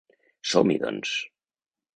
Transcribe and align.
Som-hi 0.53 0.79
doncs! 0.85 1.15